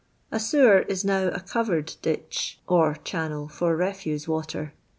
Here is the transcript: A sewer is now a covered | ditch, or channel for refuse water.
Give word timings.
A 0.31 0.39
sewer 0.39 0.79
is 0.79 1.05
now 1.05 1.27
a 1.27 1.39
covered 1.39 1.93
| 1.97 2.01
ditch, 2.01 2.59
or 2.67 2.95
channel 3.03 3.47
for 3.47 3.75
refuse 3.75 4.27
water. 4.27 4.73